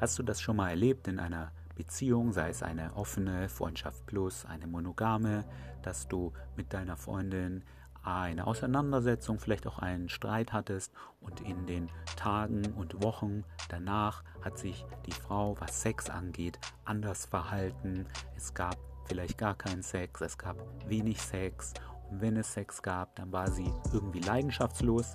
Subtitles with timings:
[0.00, 4.44] Hast du das schon mal erlebt in einer Beziehung, sei es eine offene Freundschaft plus,
[4.46, 5.44] eine monogame,
[5.82, 7.64] dass du mit deiner Freundin
[8.04, 14.56] eine Auseinandersetzung, vielleicht auch einen Streit hattest und in den Tagen und Wochen danach hat
[14.56, 18.06] sich die Frau, was Sex angeht, anders verhalten.
[18.36, 18.76] Es gab
[19.06, 20.56] vielleicht gar keinen Sex, es gab
[20.88, 21.74] wenig Sex
[22.10, 25.14] und wenn es Sex gab, dann war sie irgendwie leidenschaftslos.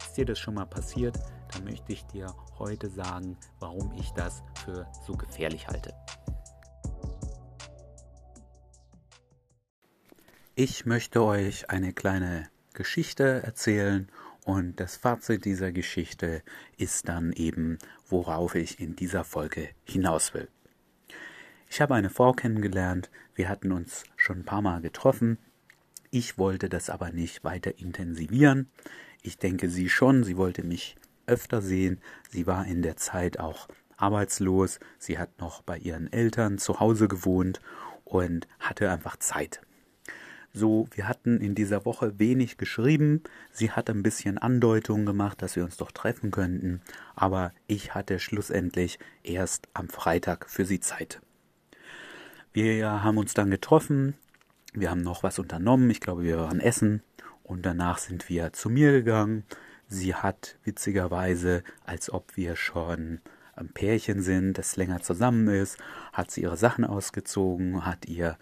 [0.00, 1.18] Ist dir das schon mal passiert?
[1.54, 5.94] Dann möchte ich dir heute sagen, warum ich das für so gefährlich halte.
[10.56, 14.08] Ich möchte euch eine kleine Geschichte erzählen
[14.44, 16.42] und das Fazit dieser Geschichte
[16.76, 17.78] ist dann eben,
[18.08, 20.48] worauf ich in dieser Folge hinaus will.
[21.70, 25.38] Ich habe eine Frau kennengelernt, wir hatten uns schon ein paar Mal getroffen.
[26.10, 28.70] Ich wollte das aber nicht weiter intensivieren.
[29.22, 30.94] Ich denke sie schon, sie wollte mich
[31.26, 32.00] öfter sehen.
[32.30, 34.80] Sie war in der Zeit auch arbeitslos.
[34.98, 37.60] Sie hat noch bei ihren Eltern zu Hause gewohnt
[38.04, 39.60] und hatte einfach Zeit.
[40.56, 43.24] So, wir hatten in dieser Woche wenig geschrieben.
[43.50, 46.80] Sie hat ein bisschen Andeutungen gemacht, dass wir uns doch treffen könnten,
[47.16, 51.20] aber ich hatte schlussendlich erst am Freitag für sie Zeit.
[52.52, 54.14] Wir haben uns dann getroffen,
[54.72, 57.02] wir haben noch was unternommen, ich glaube, wir waren essen
[57.42, 59.42] und danach sind wir zu mir gegangen.
[59.88, 63.20] Sie hat witzigerweise, als ob wir schon
[63.56, 65.78] ein Pärchen sind, das länger zusammen ist,
[66.12, 68.36] hat sie ihre Sachen ausgezogen, hat ihr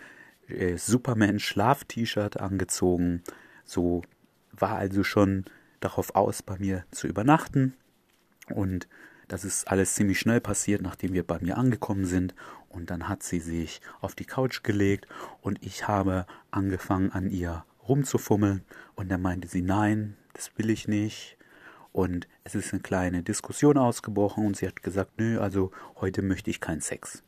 [0.48, 3.22] äh, Superman-Schlaf-T-Shirt angezogen,
[3.64, 4.02] so
[4.52, 5.44] war also schon
[5.80, 7.74] darauf aus, bei mir zu übernachten
[8.48, 8.88] und
[9.28, 12.34] das ist alles ziemlich schnell passiert, nachdem wir bei mir angekommen sind.
[12.68, 15.06] Und dann hat sie sich auf die Couch gelegt
[15.40, 18.62] und ich habe angefangen an ihr rumzufummeln.
[18.94, 21.36] Und dann meinte sie, nein, das will ich nicht.
[21.92, 26.50] Und es ist eine kleine Diskussion ausgebrochen und sie hat gesagt, nö, also heute möchte
[26.50, 27.22] ich keinen Sex.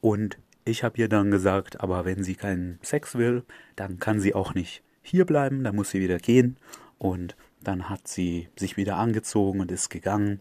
[0.00, 4.34] Und ich habe ihr dann gesagt, aber wenn sie keinen Sex will, dann kann sie
[4.34, 6.56] auch nicht hier bleiben, dann muss sie wieder gehen.
[6.98, 10.40] Und dann hat sie sich wieder angezogen und ist gegangen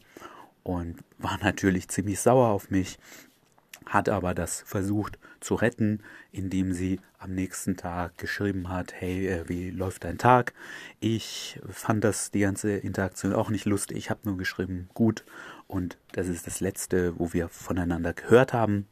[0.64, 3.00] und war natürlich ziemlich sauer auf mich,
[3.90, 9.50] hat aber das versucht zu retten, indem sie am nächsten Tag geschrieben hat, hey, äh,
[9.50, 10.54] wie läuft dein Tag?
[11.00, 13.98] Ich fand das die ganze Interaktion auch nicht lustig.
[13.98, 15.24] Ich habe nur geschrieben, gut.
[15.68, 18.88] Und das ist das letzte, wo wir voneinander gehört haben.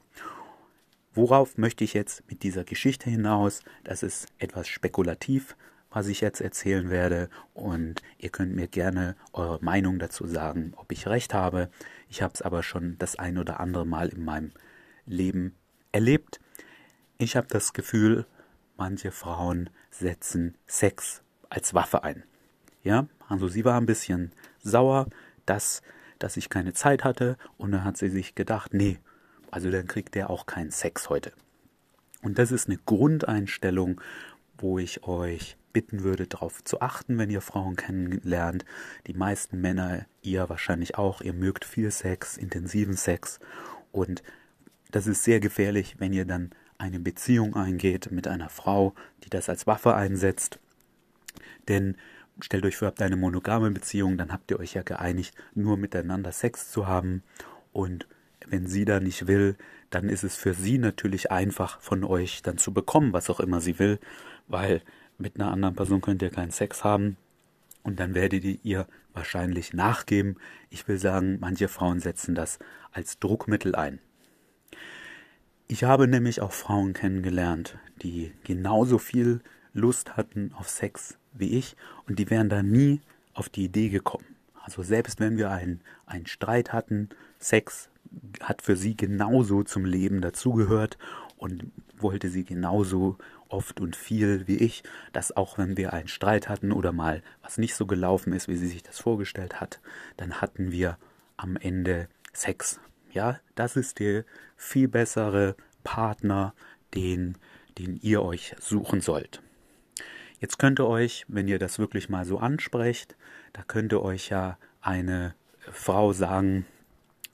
[1.14, 3.62] Worauf möchte ich jetzt mit dieser Geschichte hinaus?
[3.84, 5.56] Das ist etwas spekulativ,
[5.90, 7.30] was ich jetzt erzählen werde.
[7.54, 11.70] Und ihr könnt mir gerne eure Meinung dazu sagen, ob ich recht habe.
[12.10, 14.52] Ich habe es aber schon das ein oder andere Mal in meinem
[15.06, 15.56] Leben
[15.92, 16.40] erlebt.
[17.18, 18.26] Ich habe das Gefühl,
[18.78, 22.24] manche Frauen setzen Sex als Waffe ein.
[22.84, 25.08] Ja, also sie war ein bisschen sauer,
[25.46, 25.82] dass,
[26.20, 29.00] dass ich keine Zeit hatte und dann hat sie sich gedacht, nee,
[29.52, 31.32] also dann kriegt der auch keinen Sex heute.
[32.22, 34.02] Und das ist eine Grundeinstellung,
[34.58, 38.66] wo ich euch bitten würde, darauf zu achten, wenn ihr Frauen kennenlernt.
[39.08, 43.40] Die meisten Männer, ihr wahrscheinlich auch, ihr mögt viel Sex, intensiven Sex.
[43.92, 44.24] Und
[44.92, 49.50] das ist sehr gefährlich, wenn ihr dann eine Beziehung eingeht mit einer Frau, die das
[49.50, 50.60] als Waffe einsetzt.
[51.68, 51.96] Denn
[52.40, 55.78] stellt euch vor, ihr habt eine monogame Beziehung, dann habt ihr euch ja geeinigt, nur
[55.78, 57.24] miteinander Sex zu haben.
[57.72, 58.08] Und
[58.46, 59.56] wenn sie da nicht will,
[59.90, 63.62] dann ist es für sie natürlich einfach von euch dann zu bekommen, was auch immer
[63.62, 64.00] sie will,
[64.48, 64.82] weil
[65.18, 67.18] mit einer anderen Person könnt ihr keinen Sex haben
[67.84, 70.38] und dann werdet ihr wahrscheinlich nachgeben.
[70.70, 72.60] Ich will sagen, manche Frauen setzen das
[72.92, 74.00] als Druckmittel ein.
[75.68, 79.42] Ich habe nämlich auch Frauen kennengelernt, die genauso viel
[79.74, 81.76] Lust hatten auf Sex wie ich
[82.08, 83.02] und die wären da nie
[83.34, 84.36] auf die Idee gekommen.
[84.64, 87.10] Also selbst wenn wir einen, einen Streit hatten,
[87.40, 87.90] Sex
[88.42, 91.00] hat für sie genauso zum Leben dazugehört
[91.36, 93.18] und wollte sie genauso
[93.50, 94.84] oft und viel wie ich,
[95.14, 98.56] dass auch wenn wir einen Streit hatten oder mal was nicht so gelaufen ist, wie
[98.56, 99.82] sie sich das vorgestellt hat,
[100.18, 101.00] dann hatten wir
[101.38, 102.80] am Ende Sex.
[103.16, 104.26] Ja, das ist der
[104.58, 106.54] viel bessere Partner,
[106.94, 107.38] den,
[107.78, 109.42] den ihr euch suchen sollt.
[110.42, 113.16] Jetzt könnte euch, wenn ihr das wirklich mal so ansprecht,
[113.54, 115.34] da könnte euch ja eine
[115.72, 116.66] Frau sagen,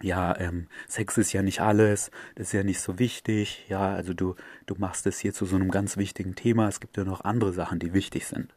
[0.04, 4.14] ja, ähm, Sex ist ja nicht alles, das ist ja nicht so wichtig, ja, also
[4.14, 4.36] du,
[4.68, 7.54] du machst es hier zu so einem ganz wichtigen Thema, es gibt ja noch andere
[7.54, 8.54] Sachen, die wichtig sind.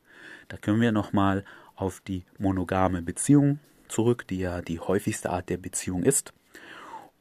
[0.49, 1.45] Da können wir nochmal
[1.75, 6.35] auf die monogame Beziehung zurück, die ja die häufigste Art der Beziehung ist.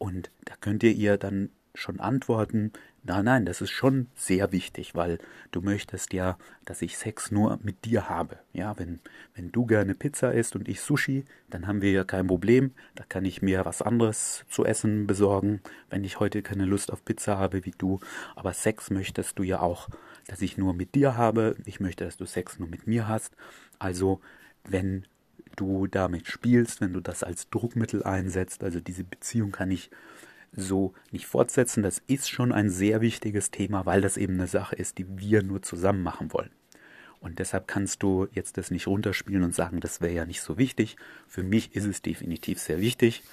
[0.03, 2.73] Und da könnt ihr ihr dann schon antworten,
[3.03, 5.17] nein, nein, das ist schon sehr wichtig, weil
[5.51, 8.37] du möchtest ja, dass ich Sex nur mit dir habe.
[8.51, 8.99] Ja, wenn,
[9.33, 12.73] wenn du gerne Pizza isst und ich Sushi, dann haben wir ja kein Problem.
[12.95, 17.05] Da kann ich mir was anderes zu essen besorgen, wenn ich heute keine Lust auf
[17.05, 18.01] Pizza habe wie du.
[18.35, 19.87] Aber Sex möchtest du ja auch,
[20.27, 21.55] dass ich nur mit dir habe.
[21.63, 23.37] Ich möchte, dass du Sex nur mit mir hast.
[23.79, 24.19] Also,
[24.65, 25.05] wenn
[25.55, 29.89] du damit spielst, wenn du das als Druckmittel einsetzt, also diese Beziehung kann ich
[30.51, 31.83] so nicht fortsetzen.
[31.83, 35.43] Das ist schon ein sehr wichtiges Thema, weil das eben eine Sache ist, die wir
[35.43, 36.51] nur zusammen machen wollen.
[37.19, 40.57] Und deshalb kannst du jetzt das nicht runterspielen und sagen, das wäre ja nicht so
[40.57, 40.97] wichtig.
[41.27, 43.23] Für mich ist es definitiv sehr wichtig.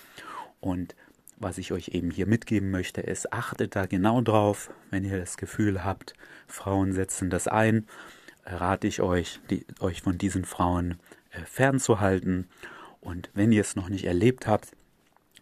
[0.60, 0.94] Und
[1.38, 5.36] was ich euch eben hier mitgeben möchte, ist, achtet da genau drauf, wenn ihr das
[5.36, 6.14] Gefühl habt,
[6.46, 7.86] Frauen setzen das ein,
[8.44, 10.98] rate ich euch, die, euch von diesen Frauen
[11.44, 12.48] fernzuhalten.
[13.00, 14.72] Und wenn ihr es noch nicht erlebt habt,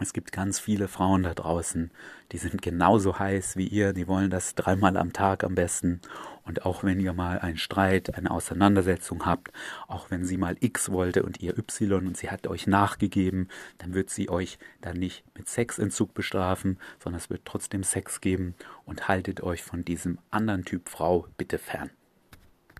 [0.00, 1.90] es gibt ganz viele Frauen da draußen,
[2.30, 6.00] die sind genauso heiß wie ihr, die wollen das dreimal am Tag am besten.
[6.44, 9.50] Und auch wenn ihr mal einen Streit, eine Auseinandersetzung habt,
[9.88, 13.48] auch wenn sie mal X wollte und ihr Y und sie hat euch nachgegeben,
[13.78, 18.54] dann wird sie euch dann nicht mit Sexentzug bestrafen, sondern es wird trotzdem Sex geben
[18.84, 21.90] und haltet euch von diesem anderen Typ Frau bitte fern.